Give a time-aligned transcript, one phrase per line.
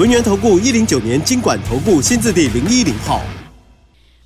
[0.00, 3.20] 轮源投顾一零九年经管投顾新字第零一零号，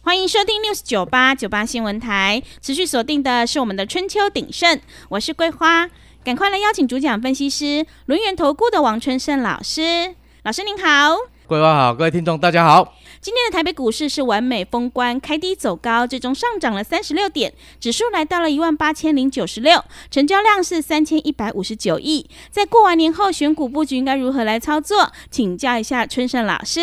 [0.02, 2.40] 欢迎收听 News 九八九八新闻台。
[2.62, 5.90] 持续锁定的是我们的春秋鼎盛，我是桂花，
[6.22, 10.14] 赶快来邀请主讲分析师轮源投顾的王春盛老师。
[10.44, 11.16] 老师您好，
[11.46, 12.94] 桂花好，各位听众大家好。
[13.20, 22.26] 今天的台北股市是完美封关，开低走高，最终上涨了三十六点，指数来到了一万八千零九十六，成交量是三千一百五十九亿。
[22.50, 25.12] 在过完年后，选股布局应该如何来操作？
[25.30, 26.80] 请教一下春盛老师。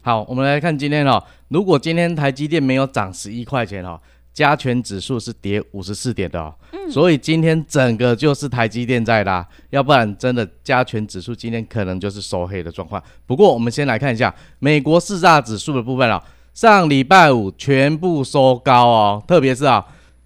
[0.00, 4.00] 好，我们来看今天哦，如果今天台积电没有涨十一块钱哦。
[4.40, 6.50] 加权指数是跌五十四点的哦，
[6.90, 13.02] 所以今天整个就是台积电在拉，要不然真的加权指数今天可能就是收黑的状况。
[13.26, 16.18] 不过我们先来看一下美国四大指数的部分哦，
[16.54, 19.84] 上礼拜五全部收高哦，特别是啊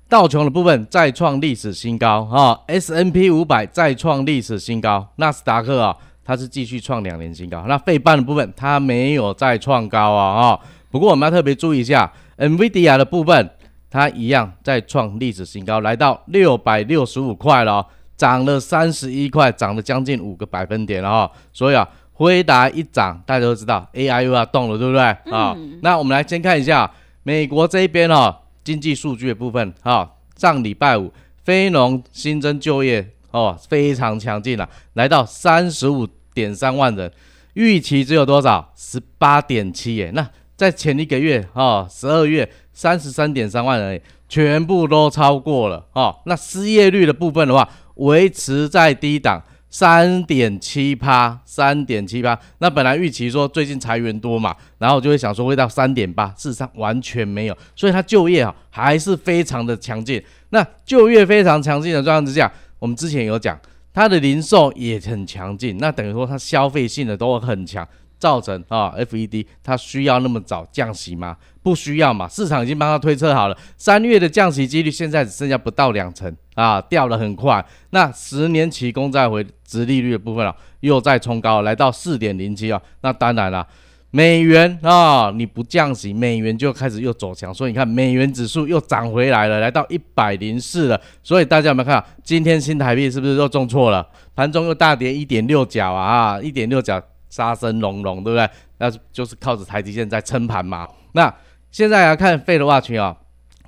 [0.09, 10.61] 道琼的部分再创历史新高啊，S N P 五百再创历史新高，纳斯达克啊它是继续创两年新高，那费半的部分它没有再创高啊啊，
[10.92, 13.51] 不过我们要特别注意一下 NVIDIA 的部分。
[13.95, 21.31] 它一样在创历史新高，来到六百六十五块了，涨了三十一块，涨了将近五个百分点了哈。
[21.53, 25.01] 所以啊，辉达一涨，大家都知道 AI 又要动了，对不对
[25.33, 25.56] 啊？
[25.81, 26.91] 那我们来先看一下
[27.23, 30.11] 美国这边哦，经济数据的部分哈。
[30.36, 31.12] 上礼拜五
[31.45, 37.08] 非农新增就业哦非常强劲了，来到三十五点三万人，
[37.53, 38.73] 预期只有多少？
[38.75, 40.11] 十八点七耶。
[40.12, 42.51] 那在前一个月哦，十二月。
[42.75, 46.14] 三十三点三万人，全部都超过了哦。
[46.27, 49.40] 那失业率的部分的话，维持在低档，
[49.70, 52.39] 三点七趴，三点七趴。
[52.58, 57.57] 那本来预期说最近裁员多嘛，然后就会想说会到三点八，事实上完全没有。
[57.77, 60.23] 所以它就业啊还是非常的强劲。
[60.51, 63.57] 那就业非常强劲的状况之下，我们之前有讲，
[63.92, 67.86] 它的零售也很强劲，那等于说它消费性的都很强。
[68.17, 71.36] 造成啊，FED 它需要那么早降息吗？
[71.64, 77.64] 不需要嘛，市场已经帮他推测好了，三月的降息几率现在只剩下不到两成啊，掉的很快。
[77.89, 82.79] 那十年期公债回值利率的部分啊，又在冲高，来到四点零七啊。
[83.01, 83.67] 那当然了，
[84.11, 91.01] 美元啊，你不降息，美元就开始又走强，所以你看美元指数又涨回来了，来到一百零四了。
[91.23, 94.07] 所以大家有没有看到今天新台币是不是又重挫了？
[94.36, 97.02] 盘中又大跌一点六角啊，一点六角。
[97.31, 98.48] 杀声隆隆，对不对？
[98.79, 100.89] 那就是靠着台积电在撑盘嘛。
[101.14, 101.35] 那
[101.74, 103.17] 现在来看费的话群啊，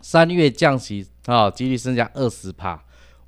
[0.01, 2.81] 三月降息啊，几率剩下二十趴，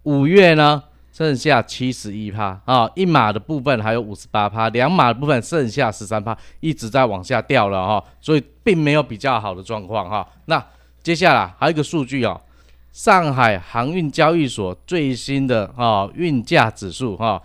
[0.05, 0.81] 五月呢
[1.12, 10.25] 剩下七十一趴啊，一码的部分还有五十八趴，两码的部分剩下十三趴，一直在往下掉了哈，所以并没有比较好的状况哈。
[10.44, 10.65] 那
[11.03, 12.41] 接下来还有一个数据哦，
[12.93, 17.43] 上海航运交易所最新的啊运价指数哈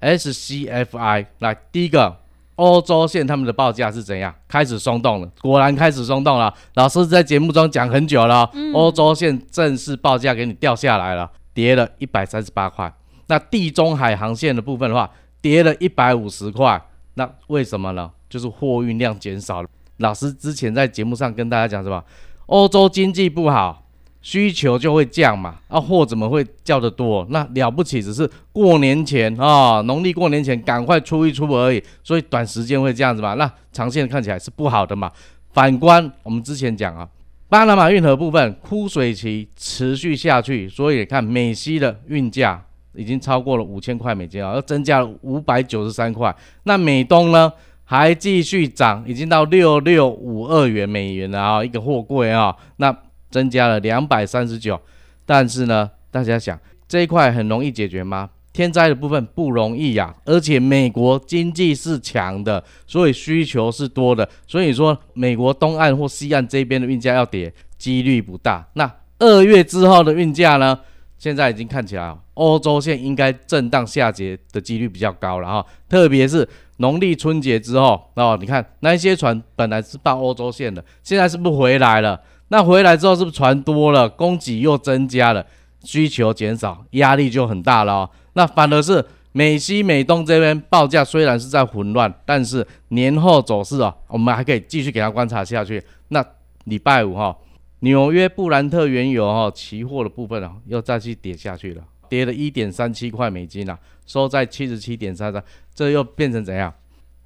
[0.00, 2.16] ，SCFI 来第一个。
[2.60, 4.34] 欧洲线他们的报价是怎样？
[4.46, 6.52] 开始松动了，果然开始松动了。
[6.74, 12.92] 老师在节目中讲很久了，欧洲线正式报价给你掉下来了，跌了一百三十八块。
[13.28, 15.10] 那地中海航线的部分的话，
[15.40, 16.78] 跌了一百五十块。
[17.14, 18.10] 那为什么呢？
[18.28, 19.68] 就是货运量减少了。
[19.96, 22.04] 老师之前在节目上跟大家讲什么？
[22.44, 23.86] 欧洲经济不好。
[24.22, 27.26] 需求就会降嘛，啊货怎么会叫得多？
[27.30, 33.32] 那了不起只是过年前啊，农历过年前赶快出一出而已，所以短时间会这样子嘛。
[33.34, 35.10] 那长线看起来是不好的嘛。
[35.52, 37.08] 反观我们之前讲啊，
[37.48, 42.62] 巴拿马运河部分枯水期持续下去，所以看美西的运价
[42.94, 46.34] 已经超过了五千块美金啊，要增加了五百九十三块。
[46.64, 47.50] 那美东呢
[47.84, 52.94] 还继续涨，已经到六六五二元美元了啊，一个货柜啊，那。
[53.30, 54.80] 增加了两百三十九，
[55.24, 58.30] 但是呢，大家想这一块很容易解决吗？
[58.52, 68.66] 天灾的部分不容易呀，而且美国经济是强的，所以需求是多的，所以说美国东岸或西岸这边的运价要跌几率不大。
[68.74, 70.78] 那二月之后的运价呢？
[71.16, 76.48] 现在已经看起来欧洲线应该震荡下跌的几率比较高了哈，特别是
[76.78, 82.18] 农历春节之后哦，你看那些船本来是到欧洲线的，现在是不回来了？
[82.52, 85.46] 那回来之后是不是船多了，供给又增加了，
[85.84, 88.10] 需求减少，压力就很大了。
[88.32, 95.80] 那反而是美西、美东这边报价虽然是在混乱，但是年后走势啊，我们还可以继续给它观察下去。
[96.08, 96.24] 那
[96.64, 97.36] 礼拜五哈，
[97.80, 105.42] 纽约布兰特原油哈期货的部分啊，又再去跌下去了，跌了一点三七块美金啊，收在七十七点三三，
[105.72, 106.74] 这又变成怎样？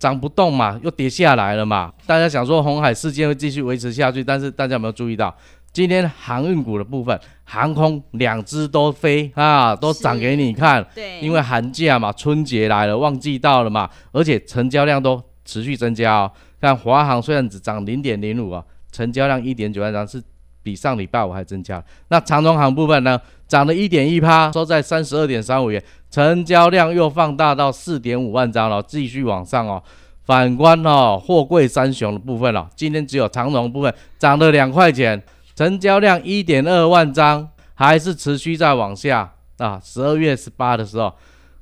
[0.05, 1.91] 涨不动嘛，又跌下来了嘛。
[2.05, 5.35] 大家想说红海事件会继续维持下去，但是大家有没有注意到？
[5.73, 10.87] 今天航运股的部分，航空两只都飞啊，都涨给你看。
[10.95, 16.31] 对，因为寒假嘛，春节来了，旺季到了嘛，而且成交量都持续增加哦。
[16.61, 18.63] 看华航虽然只涨零点零五啊，
[18.93, 20.23] 成交量一点九万张，是
[20.63, 21.83] 比上礼拜五还增加。
[22.09, 29.83] 那长中航部分呢，涨了一点一趴，收在三十二点三五元，成交量又放大到四点五万张了，继续往上哦。
[30.25, 35.23] 反观哦，货柜三雄的部分哦，今天只有长荣部分涨了两块钱。
[35.55, 39.81] 成交量一点二万张，还是持续在往下啊。
[39.81, 41.15] 十二月十八的时候，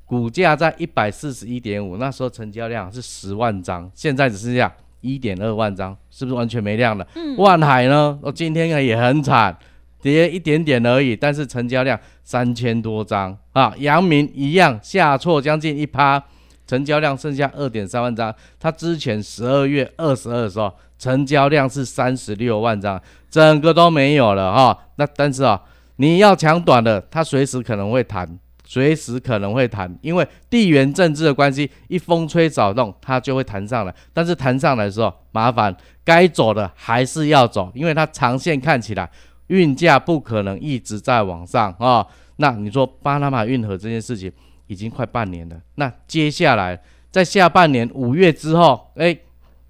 [0.03, 7.05] 股价在一百四十一点五，那时候成交量是十万张，现在只剩下一点二万张，是不是完全没量了？
[7.13, 7.37] 嗯。
[7.37, 8.17] 万海呢？
[8.23, 9.55] 我今天也很惨，
[10.03, 13.73] 跌一点点而已，但是成交量三千多张啊。
[13.79, 16.23] 阳明一样下挫将近一趴，
[16.67, 18.31] 成交量剩下二点三万张。
[18.59, 20.71] 它之前十二月二十二的时候。
[20.99, 24.85] 成交量是三十六万张，整个都没有了哈。
[24.95, 25.61] 那但是啊，
[25.97, 33.93] 你要抢短的，它随时可能会弹，随时可能会弹，因为地缘政治的关系，一风吹草动，它就会弹上来。
[34.13, 35.75] 但是弹上来的时候，麻烦
[36.05, 39.09] 该走的还是要走，因为它长线看起来
[39.47, 42.05] 运价不可能一直在往上啊。
[42.37, 44.31] 那你说巴拿马运河这件事情
[44.67, 46.81] 已经快半年了，那接下来
[47.11, 49.17] 在下半年五月之后，哎。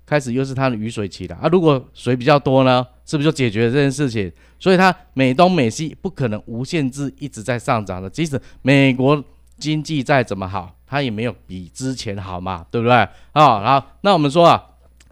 [0.05, 1.47] 开始又是它的雨水期了啊！
[1.47, 4.31] 如果水比较多呢，是不是就解决了这件事情？
[4.59, 8.09] 所以它美东美西不可能无限制一直在上涨的。
[8.09, 9.23] 即使美国
[9.57, 12.93] 经济再怎么好，它也没有比之前好嘛，对不对？
[12.93, 14.61] 啊，好，那我们说啊，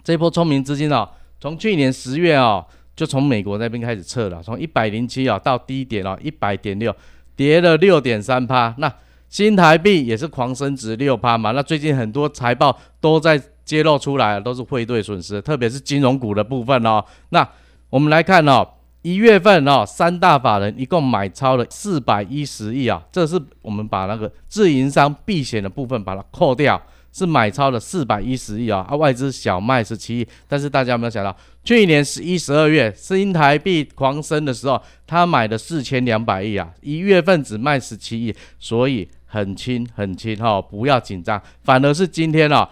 [0.04, 1.10] 这波聪明资金哦，
[1.40, 2.64] 从去年十月哦，
[3.02, 6.96] 就从美国那边开始撤了，从一百零七啊到低点啊一百点六，
[7.36, 8.76] 跌了六点三趴。
[8.78, 8.94] 那
[9.28, 11.50] 新台币也是狂升值六趴嘛。
[11.50, 13.42] 那最近很多财报都在。
[13.64, 17.02] 揭露出来都是汇兑损失，特别是金融股的部分哦。
[17.30, 17.48] 那
[17.90, 18.68] 我们来看哦，
[19.02, 26.82] 一月份哦，三大法人一共买超了四百一十亿啊，这是我们把那个自营商避险的部分把它扣掉，
[27.12, 28.86] 是买超了四百一十亿啊。
[28.90, 42.68] 啊，外资小麦十七亿，但是大家有没有想到，去年十一、十二月新台币狂升的时候，他买的四千两百亿啊，一月份只卖十七亿，所以很轻很轻哈，不要紧张，反而是今天哦。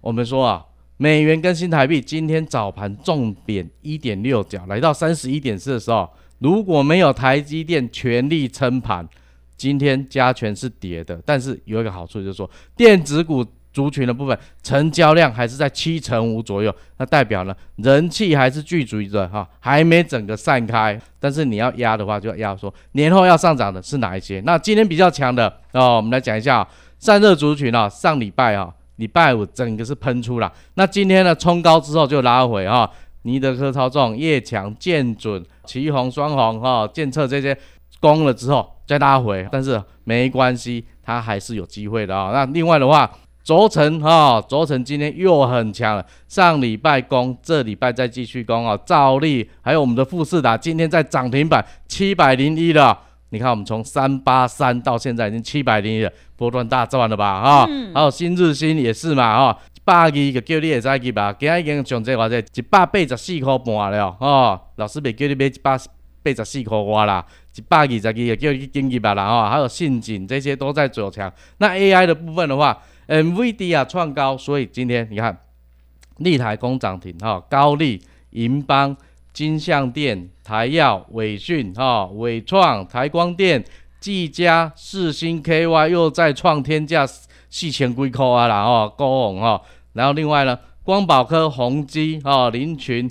[0.00, 0.64] 我们说啊，
[0.96, 6.08] 美元跟新台币今天早盘重贬一点六角，来到三十一点四的时候，
[6.38, 9.08] 如果没有台积电全力撑盘，
[9.56, 11.20] 今天加权是跌的。
[11.24, 20.98] 但是有一个好处就是说，电子股族群的部分成交量还是在七成五左右，那代表呢人气还是聚集着哈，还没整个散开。
[21.20, 24.40] 但是你要压的话，就要压说年后要上涨的是哪一些？
[24.46, 26.66] 那今天比较强的哦，我们来讲一下
[26.98, 28.72] 散热族群啊，上礼拜啊。
[28.98, 32.88] 礼拜五整个是喷出了，那今天呢冲高之后就拉回哈，
[33.22, 37.58] 尼德科操纵、叶强、建准、旗红、双红哈、建测这些
[37.98, 42.30] 攻了之后再拉回，但是没关系，它还是有机会的啊。
[42.32, 43.10] 那另外的话，
[43.44, 48.74] 轴承哈，轴承今天又很强了，上礼拜攻，这礼拜再继续攻啊。
[48.86, 52.98] 兆利还有我们的富士达今天在涨停板七百零一了。
[53.28, 57.42] 你看，我们从三八三到现在已经七百零一了，波段大赚了吧？
[57.42, 59.36] 哈，还有新日新也是嘛？
[59.36, 65.76] 哈，百二个叫你也再去吧，今日已经上这话者一百八十四块半了，哦，老师别叫你买一百
[66.22, 71.30] 八十四块外啦，一百二十二个叫你进去吧啦，哈，还有信锦这些都在走强。
[71.58, 75.38] 那 AI 的部分的话，MVD 啊创高，所以今天你看，
[76.18, 78.96] 立台工涨停，哈，高丽、银邦。
[79.32, 83.64] 金相电、台药、伟讯、哈伟创、台光电、
[83.98, 89.60] 技嘉、四星 KY 又再创天价四千几块啊啦哦，高红哈，
[89.94, 93.10] 然后另外呢，光宝科、宏基、哈林群、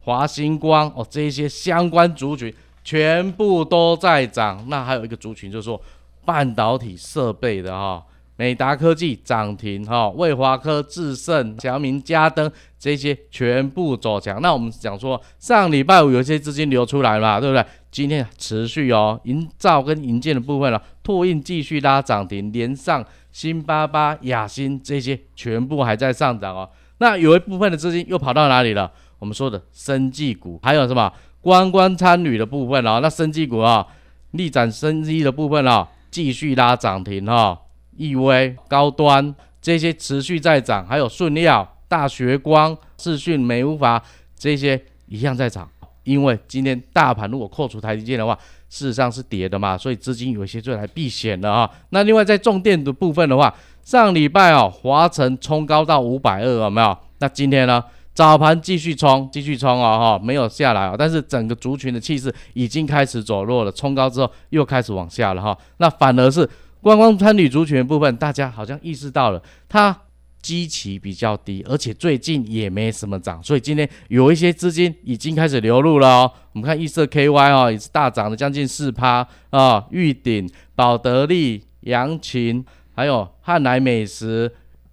[0.00, 4.64] 华星光哦，这些相关族群全部都在涨。
[4.68, 5.80] 那还有一个族群就是说
[6.24, 8.04] 半导体设备的哈。
[8.40, 14.40] 美达科技涨停，哈，卫华科、智胜、小明、嘉登这些全部走强。
[14.40, 17.62] 那我们讲说，上礼拜五有些资金流出来了，对不对？
[17.90, 26.66] 今天持续哦，营造跟营建的部分了，拓印继续拉涨停，连上新巴巴、雅新这些全部还在上涨哦。
[26.96, 28.90] 那有一部分的资金又跑到哪里了？
[29.18, 33.00] 我们说的生技股，还有什么观光参与的部分哦。
[33.02, 33.86] 那生技股啊，
[34.30, 37.58] 力展生机的部分啊，继续拉涨停哈。
[38.00, 44.02] 易威、高端这些持续在涨，还有顺料、大学光、视讯、美无法
[44.34, 45.68] 这些一样在涨。
[46.04, 48.36] 因为今天大盘如果扣除台积电的话，
[48.70, 51.70] 事实上是跌的嘛，所以资金有一些就来避险了啊。
[51.90, 53.54] 那另外在重电的部分的话，
[53.84, 56.96] 上礼拜哦，华晨冲高到五百二，有没有？
[57.18, 60.94] 那今天呢，早盘继续冲，继续冲哦，哈，没有下来啊。
[60.98, 65.56] 但是整个族群的气势已经开始走弱了，冲高之后又开始往下了哈。
[65.76, 66.48] 那反而是
[66.80, 69.96] 观光参旅族群的部分，大家好像意识到了它。
[70.42, 76.32] 基期比较低，而且最近也没什么涨，所以今天有一些资金已经开始流入了哦。
[76.54, 79.86] 我们看易色 KY 哦，也是大涨了将近四趴啊。
[79.90, 84.50] 玉鼎、宝得利、杨琴，还有汉来美食、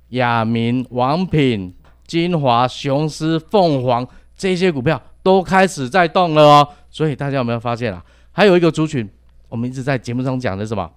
[0.09, 1.73] 雅明、王品、
[2.05, 6.67] 金华、雄狮、凤凰这些股票都开始在动了哦。
[6.89, 8.03] 所以大家有没有发现啊？
[8.33, 9.09] 还有一个族群，
[9.47, 10.91] 我们一直在节目中讲的什么？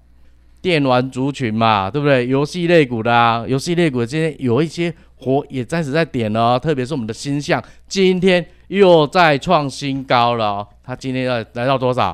[0.63, 2.27] 电玩族群嘛，对不对？
[2.27, 10.69] 游戏类股的啊，游戏类股今天有一些火也暂时在点了，特别是我们的新象，今天又在创新高了哦。
[10.85, 12.13] 它今天要来到多少？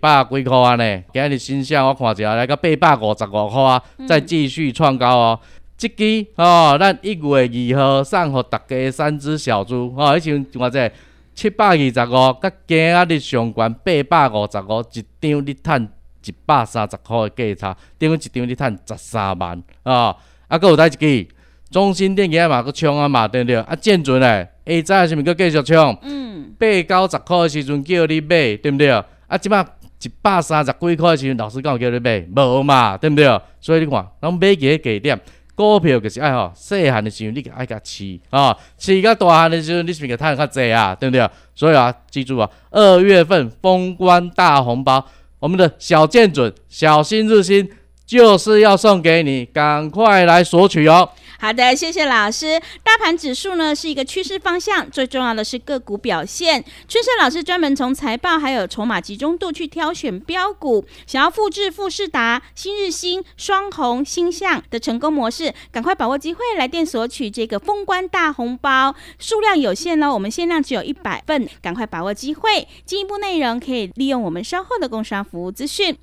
[0.00, 1.02] 八百几块啊呢？
[1.12, 5.40] 今日新象我看一下，来个八百五十五块啊，再继续创高哦。
[5.76, 10.90] 这支哦，咱一月二号送给大家三只小猪哦，以前我这
[11.34, 15.88] 七百二十五，甲今日上关八百五十五一张，你赚。
[16.24, 20.16] 一百三十块的价差，等于一张你赚十三万啊！
[20.48, 21.28] 啊，佫有代一支
[21.70, 23.56] 中心电器嘛，佫冲啊嘛，对不对？
[23.56, 25.98] 啊，建准嘞，下早是毋佫继续冲？
[26.02, 28.90] 嗯，八九十块的时阵叫你买，对不对？
[28.90, 29.66] 啊，即摆
[30.02, 33.40] 一百三十几块的时阵，老师讲叫你买，无嘛，对不对？
[33.60, 35.20] 所以你看，咱买几个价点，
[35.54, 41.26] 股票就是爱吼，细汉的时候你爱甲饲啊，饲到大汉的时候你是个赚较济啊，对毋对？
[41.54, 45.02] 所以啊，记住啊，二月份封关大红包。
[45.42, 47.68] 我们的小剑准、小心日新
[48.06, 51.08] 就是要送给你，赶快来索取哦。
[51.42, 52.62] 好的，谢谢老师。
[52.84, 56.64] 大盘指数呢是一个趋势方向，最重要的是个股表现。
[56.86, 72.68] 春生老师专门从财报还有筹码集中度去挑选标股，想要复制富士达、新日新、双红、星象的成功模式，赶快把握机会来电索取这个封关大红包，数量有限哦，我们限量只有一百份，赶快把握机会。
[72.86, 75.98] 进一步内容可以利用我们稍后的工商服务资讯。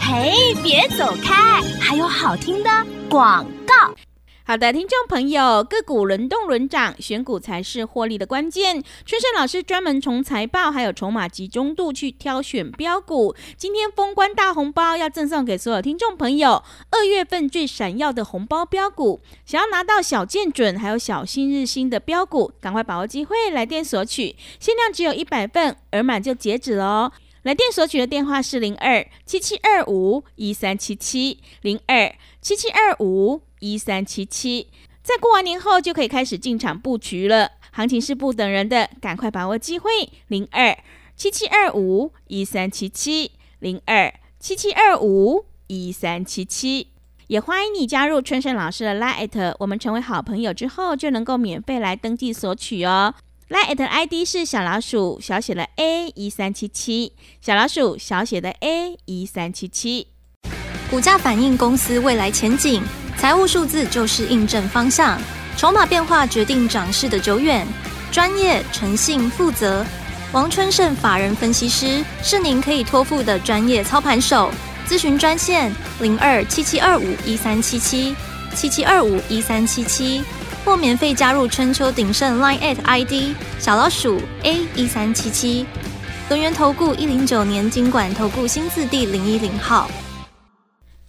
[0.00, 2.70] 嘿，别走开，还有好听的
[3.08, 3.94] 广告。
[4.50, 8.82] 好的，听众朋友，个股轮动轮涨，选股才是获利的关键。
[9.04, 13.36] 春盛老师专门从财报还有筹码集中度去挑选标股。
[13.58, 19.20] 今天封关大红包要赠送给所有听众朋友，二月份最闪耀的红包标股。
[19.44, 27.12] 想要拿到小见准还有小新日新的标股，赶快把握机会来电索取，限量只有一百份，额满就截止了哦。
[27.48, 33.40] 来电索取的电话是零二七七二五一三七七零二七七二五。
[33.60, 34.68] 一三七七，
[35.02, 37.52] 在过完年后就可以开始进场布局了。
[37.72, 39.90] 行情是不等人的，赶快把握机会。
[40.28, 40.78] 零二
[41.16, 46.88] 七七二五一三七七，零二七七二五一三七七，
[47.28, 53.14] 也欢迎你加入春生老师的 Line，我们成为好朋友之后就能够免费来登记索取哦。
[53.48, 60.08] Line ID 是小老鼠小写的 A 一三七七，小老鼠小写的 A 一三七七，
[60.90, 62.82] 股价反映公司未来前景。
[63.16, 65.18] 财务数字就是印证方向，
[65.56, 67.66] 筹码变化决定涨势的久远。
[68.12, 69.82] 专业、诚信、负责，
[70.30, 74.52] 王春盛法人分析师是您可以托付的专业操盘手。
[74.86, 78.14] 咨询专线零二七七二五一三七七
[78.54, 80.22] 七七二五一三七七，
[80.64, 85.66] 或免费加入春秋鼎盛 Line at ID 小老鼠 A 一三七七。
[86.28, 89.90] 轮源投顾一零九年经管投顾新字第零一零号。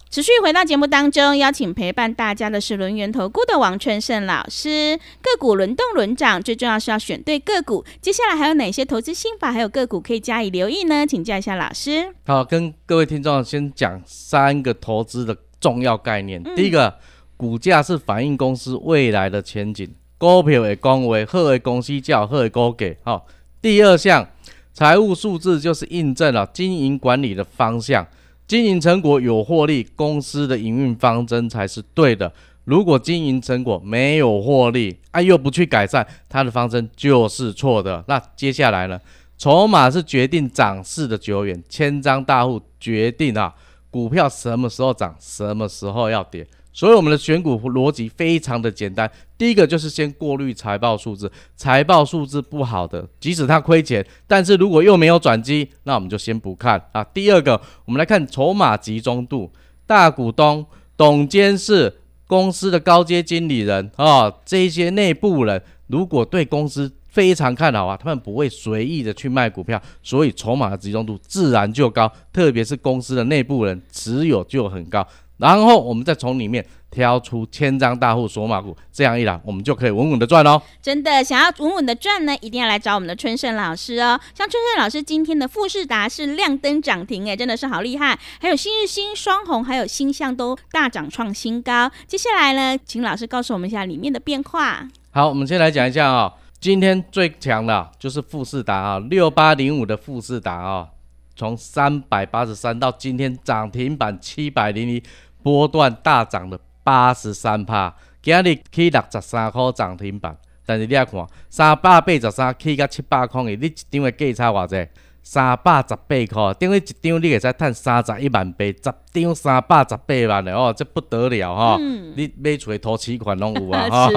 [0.08, 4.98] 持续回到节目当中，邀请陪伴大家的是轮源投顾的王春盛老师。
[5.22, 7.84] 个股轮动轮涨，最重要是要选对个股。
[8.00, 11.06] 接下来还有哪些投资心法，还有个股可以加以留意呢？
[11.06, 12.12] 请教一下老师。
[12.26, 16.42] 好，跟各位听众先讲三个投资的重要概念。
[16.56, 16.98] 第一个，
[17.40, 22.94] 股价是反映公司未来的前景，股票的公为好的公司叫好的股价。
[23.02, 23.26] 好，
[23.62, 24.28] 第二项，
[24.74, 28.06] 财务数字就是印证了经营管理的方向。
[28.46, 32.30] 经营成果有获利，公司的营运方针才是对的。
[32.64, 38.04] 如果经营成果没有获利，啊又不去改善，它的方针就是错的。
[38.06, 39.00] 那接下来呢？
[39.38, 43.54] 筹码是决定涨势的久远，千张大户决定啊，
[43.90, 46.46] 股票什么时候涨，什么时候要跌。
[46.72, 57.02] 所以我们的选股逻辑非常的简单，第一个就是先过滤财报数字，财报数字不好的，即使它亏钱，但是如果又没有转机，那我们就先不看啊。
[57.02, 59.50] 第二个，我们来看筹码集中度，
[59.86, 60.64] 大股东
[60.96, 75.04] 董监事、公司的高阶经理人啊，这些内部人，如果对公司非常看好啊，他们不会随意的去卖股票，所以筹码的集中度自然就高，特别是公司的内部人持有就很高。
[75.40, 80.60] 然后我们再从里面挑出千张大户索马股，这样一来，我们就可以稳稳的赚哦。
[80.82, 84.20] 真的想要稳稳的赚呢，一定要来找我们的春盛老师哦。
[84.34, 88.18] 像春盛老师今天的富士达是亮灯涨停，哎，真的是好厉害。
[88.38, 91.90] 还有新日新、双红，还有新象都大涨创新高。
[92.06, 94.86] 接下来呢，请老师告诉我们一下里面的变化。
[95.12, 100.88] 好，我们先来讲一下啊，今天最强的就是富士达啊，六八零五的富士达啊，
[101.34, 105.02] 从三百八十三到今天涨停板七百零一。
[105.42, 114.88] 波段大涨了八十三趴，今日起六十三块涨停板，但是你来看，三百八十三起到七百块的，你一张的价差偌济？
[115.22, 121.76] 三百十八块，等于一张你会使赚三十一万八，十张三百十八万的哦，这不得了哈！
[122.16, 124.10] 你买厝的投期款拢有啊 哈！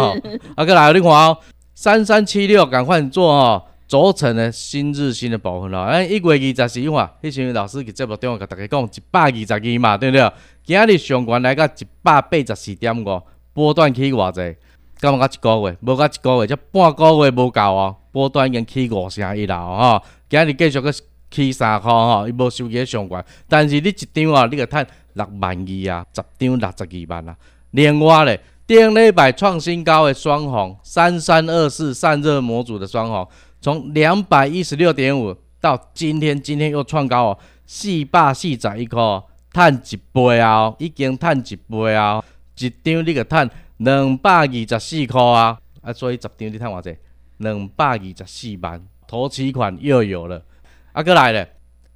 [0.56, 1.38] 啊，过来你看哦，
[1.75, 3.63] 三三七六赶快做哦。
[3.86, 10.32] 组成的新日新的部分咯，咱一月二十四号，迄时老师伫节目中甲大家讲一百二十二嘛，对不对？
[10.65, 13.22] 今日上悬来到一百八十四点五，
[13.53, 14.55] 波段起偌济？
[14.98, 15.77] 敢有甲一个月？
[15.82, 20.01] 无甲一个月，才半个月无够哦，波段已经起五成一啦吼。
[20.29, 20.93] 今日继续个
[21.29, 27.36] 起三箍吼，伊无收起上悬，但是你一张啊，你个赚六万二啊，十张六十二万啊。
[27.72, 33.27] 另外咧，顶礼拜创新高的双红三三二四散热模组的双红。
[33.60, 39.01] 从两百一十六点五到今天，今天又创高哦，四百四十一块，
[39.53, 42.24] 赚一倍啊，已经赚一倍啊，
[42.57, 46.98] 一张你个赚两百二十四块啊，啊，所以十张你赚偌济？
[47.38, 50.43] 两百二十四万，头期款又有了，
[50.91, 51.48] 啊，哥来了，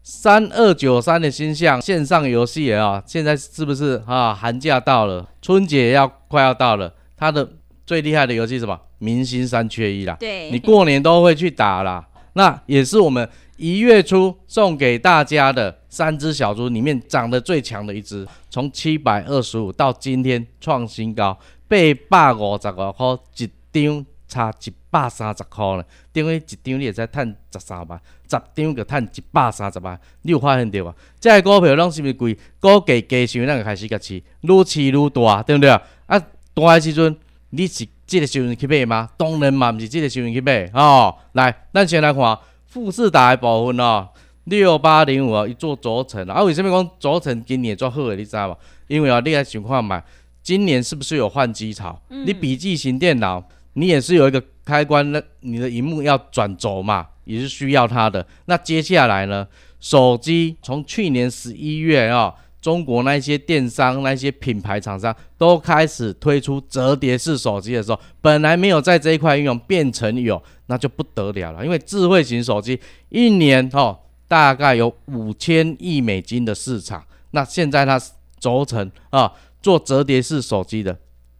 [0.03, 4.33] 三二九三的新象线上游戏啊，现在是不是啊？
[4.33, 7.49] 寒假到了，春节要快要到了，它的
[7.85, 8.79] 最厉害的游戏什么？
[8.99, 12.07] 明星三缺一啦，对，你过年都会去打啦。
[12.33, 25.85] 那也是我们一月初送给大家的三只小猪里面长得最强的一只，从七百二十五到今天创新高，八百五十五块一张，差一百三十块了。
[26.13, 29.99] 等于一张你会使赚十三万，十张就赚一百三十万。
[30.21, 30.95] 你有发现到无？
[31.19, 32.37] 这股票拢是毋是贵？
[32.59, 35.81] 股价加上咱就开始甲饲，愈饲愈大，对不对啊？
[36.05, 36.19] 啊，
[36.53, 37.15] 大的时阵
[37.49, 37.87] 你是。
[38.07, 39.09] 即个时阵去买吗？
[39.17, 41.13] 当然嘛，毋是即个时阵去买哦。
[41.33, 42.39] 来，咱先来看
[42.77, 44.07] 富士达的部分哦，
[44.43, 46.43] 六八零五啊，一做轴承啊。
[46.43, 48.15] 为什么讲轴承今年做好诶？
[48.15, 48.57] 你知道无？
[48.85, 50.03] 因为啊，你来想看嘛，
[50.43, 51.99] 今年是不是有换机潮？
[52.09, 58.23] 你笔记型电脑，你也是有一个开关，那你的荧幕要转轴嘛，也是需要它的。
[58.45, 59.47] 那接下来呢，
[59.79, 62.31] 手机从去年十一月啊。
[62.67, 71.63] 中国那些电商、那些品牌厂商都开始推出折叠式手机的时候，本来没有在这一块应用，变成有，那就不得了了。
[71.63, 72.77] 因为智慧型手机
[73.07, 77.01] 一年哦，大概有五千亿美金的市场，
[77.31, 77.97] 那现在它
[78.37, 80.93] 轴承啊，做折叠式手机的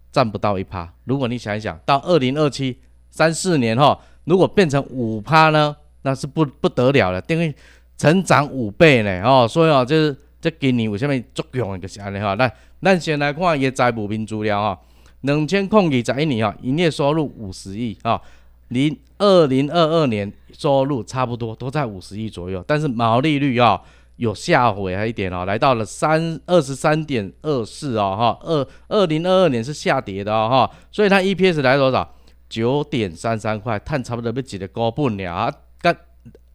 [0.09, 0.89] 占不到一趴。
[1.03, 2.77] 如果你想一想，到二零二七
[3.11, 7.53] 三四年哈，如果变成五趴呢，那是不不得了了，因为
[7.97, 10.15] 成长五倍呢哦，所以哦就是。
[10.39, 12.35] 这今年为什么作用的就是安尼哈？
[12.35, 14.79] 来，咱先来看伊个财务面资料哈。
[15.21, 18.21] 两千零二十一年哈，营业收入五十亿啊，
[18.67, 23.81] 零二零二二年收入差不多都在五十亿左右，但是毛利率啊
[24.17, 28.39] 有下回一点哦，来到了三二十三点二四哦哈。
[28.47, 32.13] 二二零二二年是下跌的哦哈，所以它 EPS 来多少？
[32.47, 35.93] 九点三三块，碳差不多要几个高半了啊，跟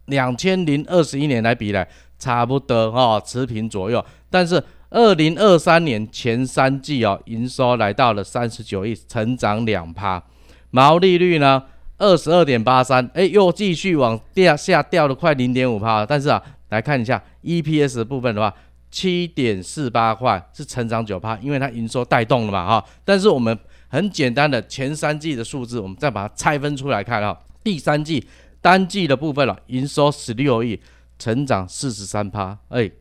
[0.05, 1.87] 两千零二十一年来比来。
[2.23, 4.03] 差不多哈，持平左右。
[4.29, 10.23] 但是二零二三年前三季哦，营收来到了三十九亿，成长两趴，
[10.71, 11.61] 毛利率呢
[11.97, 16.05] 二十二点八三，哎，又继续往掉下掉了快零点五趴。
[16.05, 18.53] 但是啊，来看一下 EPS 部分的话，
[18.89, 22.85] 七点四八块是成长九趴，因为它营收带动了嘛哈。
[23.03, 23.57] 但是我们
[23.89, 27.37] 很简单的前三季的数字，我们再把它拆分出来看哈。
[27.63, 28.25] 第三季
[28.61, 30.79] 单季的部分了，营收十六亿。
[31.23, 32.91] 成长四十三趴，哎，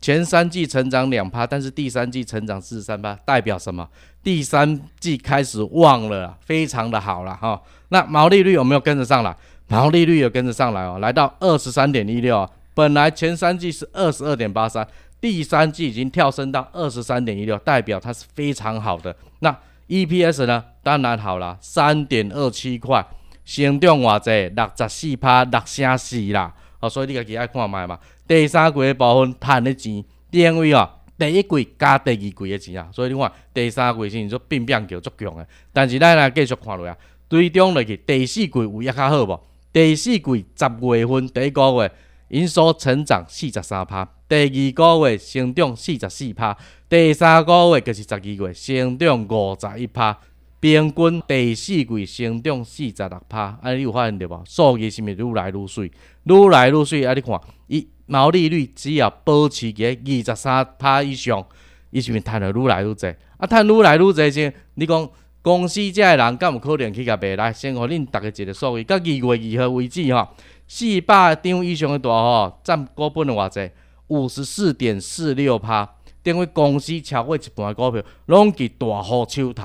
[0.00, 3.88] 前三季成长两趴，但是第三季成长四十三趴，代表什么？
[4.24, 7.62] 第三季开始旺了，非常的好了哈。
[7.90, 9.36] 那毛利率有没有跟着上来？
[9.68, 12.44] 毛利率有跟着上来哦，来到二十三点一六。
[12.74, 14.84] 本来前三季是二十二点八三，
[15.20, 19.14] 第三季已经跳升到二十三点一六，代表它是非常好的。
[19.38, 19.56] 那
[19.86, 20.64] EPS 呢？
[20.82, 23.06] 当然好了，三点二七块，
[23.44, 26.52] 成长偌济，六十四趴，六成四啦。
[26.80, 27.98] 哦，所以你家己爱看卖嘛。
[28.26, 36.96] 第三季部分趁的钱，等于哦第一季加第二季的钱啊，所以你看第三季是说变变叫足强的，但是咱来继续看落啊，
[37.28, 39.40] 最终落去第四季有也较好无？
[39.72, 41.92] 第四季十月份第一个月
[42.28, 46.56] 营收成长四十三趴，第二个月成长四十四趴，
[46.88, 50.18] 第三个月就是十二月成长五十一趴，
[50.58, 54.42] 平均第四季成长四十六趴，啊，你有发现着无？
[54.46, 55.92] 数据是毋是愈来愈水，
[56.30, 57.12] 愈来愈水啊！
[57.12, 61.44] 你看，伊毛利率只要保持伫二十三趴以上，
[61.90, 63.16] 伊是毋是赚得愈来愈侪？
[63.36, 65.10] 啊，赚愈来愈侪时，你讲
[65.42, 67.52] 公司遮个人敢有可能去甲卖来？
[67.52, 70.28] 先互恁逐个一个数据，到二月二号为止吼，
[70.68, 73.70] 四百张以上的大户占股本的偌济？
[74.08, 75.88] 五十四点四六趴，
[76.22, 79.62] 等于公司超过一半的股票拢伫大户手头。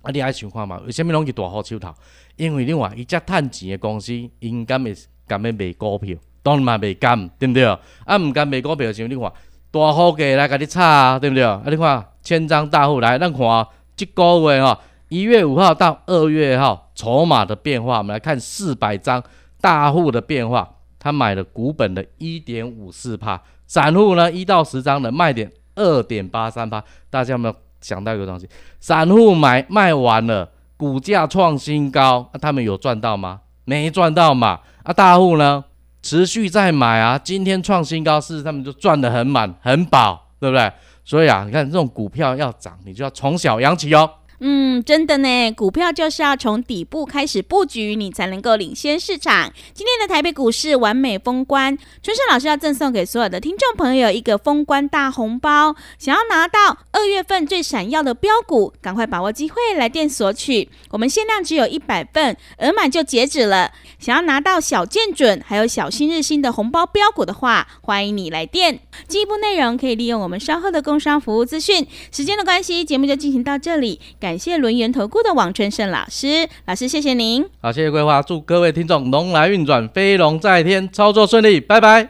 [0.00, 0.78] 啊，你爱想看嘛？
[0.84, 1.94] 为虾米拢伫大户手头？
[2.36, 4.94] 因为你话伊遮趁钱的公司，因敢会
[5.26, 6.16] 敢要卖股票？
[6.42, 7.64] 当然嘛袂甘，对毋对？
[7.64, 9.32] 啊，毋甘卖股票，像你看
[9.70, 11.44] 大户价来甲你炒啊，对毋对？
[11.44, 14.76] 啊，你看千张大户来，咱看即个月吼，
[15.08, 19.22] 一月五号到二月号筹码的变化，我们来看四百张
[19.60, 28.48] 大户的变化，他买了股本的一点五四帕，散户呢一到十张的卖点二点八三帕，大家有没有想到一个东西？
[28.80, 33.40] 散户买卖完了，股价创新高，那他们有赚到吗？
[33.64, 34.60] 没赚到嘛。
[34.82, 35.64] 啊，大户呢？
[36.02, 40.72] 持续在买啊，今天创新高，是他们就赚得很满很饱，对不对？
[41.04, 44.10] 所以啊，你看这种股票要涨，你就要从小养起哦。
[44.44, 49.52] 嗯，真的呢，股票就是要从底部开始布局，你才能够领先市场。
[49.72, 55.76] 今天的台北股市完美封关，春生老师要赠送给所有的听众朋友一个封关大红包。
[55.96, 60.68] 想要拿到二月份最闪耀的标股，赶快把握机会来电索取。
[60.90, 63.70] 我们限量只有一百份，额满就截止了。
[64.00, 68.80] 想要拿到小见准还有小新日新的红包标股的话，欢迎你来电。
[69.06, 71.86] 进一步内容可以利用我们稍后的工商服务资讯。
[72.10, 74.00] 时间的关系，节目就进行到这里。
[74.18, 77.46] 感感谢轮圆投顾的王春盛老师，老师谢谢您。
[77.60, 82.08] 好，谢谢桂花，祝各位听众龙来运转，飞龙在天，操作顺利，拜拜。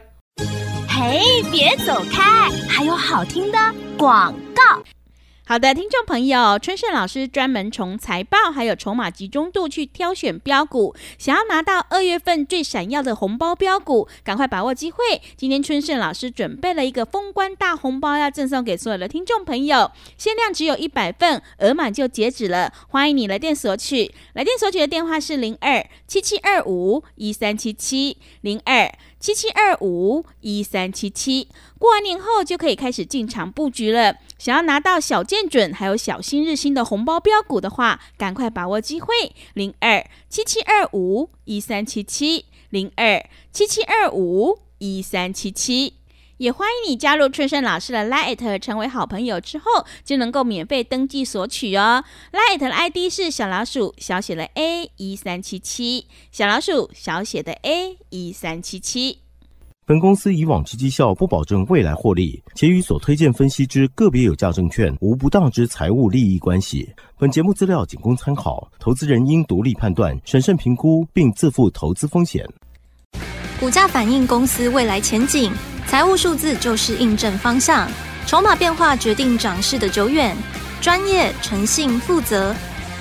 [0.88, 3.58] 嘿，别走开，还有好听的
[3.98, 4.62] 广告。
[5.44, 14.98] 好的，听众朋友，春盛老师专门从财报还有筹码集中度去挑选标股，想要拿到二月份最闪耀的红包标股，赶快把握机会。
[15.36, 22.72] 今天春盛老师准备了一个封关大红包，要赠送给所有的听众朋友，限量只有一百份，额满就截止了。
[22.88, 28.90] 欢迎你来电索取，来电索取的电话是零二七七二五一三七七零二。
[29.22, 31.46] 七七二五一三七七，
[31.78, 34.16] 过完年后就可以开始进场布局了。
[34.36, 39.06] 想要拿到小见准还有小新日新的红包标股的话，赶快把握机会。
[39.54, 45.94] 零二七七二五一三七七零二七七二五一三七七，
[46.42, 49.64] 也欢迎你加入春生老师的 Light，成为好朋友之后
[50.04, 52.02] 就能够免费登记索取哦。
[52.32, 59.20] Light 的 ID 是小老鼠小写的 A 一三七七，小老鼠小写的 A 一三七七。
[59.86, 66.92] 本公司以往之绩效不保证未来获利，且与所推荐分析之个别有价证券无不当之财务利益关系。
[67.20, 72.44] 本节目资料仅供参考，投资人应独立判断、审慎评估，并自负投资风险。
[73.62, 75.52] 股价反映公司未来前景，
[75.86, 77.88] 财务数字就是印证方向，
[78.26, 80.36] 筹码变化决定涨势的久远。
[80.80, 82.52] 专业、诚信、负责，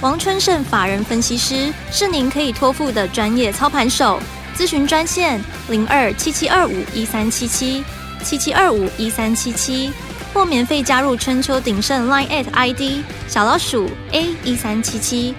[0.02, 4.22] 王春盛法人分析师是您可以托付的专业操盘手。
[4.56, 7.84] 咨询专线零二七七二五一三七七
[8.24, 9.92] 七七二五一三七七，
[10.32, 15.34] 或免费加入春秋鼎盛 Line at ID 小老鼠 A 一三七七。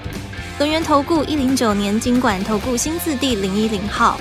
[0.59, 4.21] 轮源投顾一零九年经管投顾新字第零一零号。